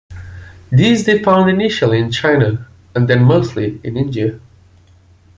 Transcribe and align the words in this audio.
This 0.71 1.03
they 1.03 1.21
found 1.21 1.47
initially 1.47 1.99
in 1.99 2.11
China 2.11 2.67
and 2.95 3.07
then 3.07 3.23
mostly 3.23 3.79
in 3.83 3.97
India. 3.97 4.39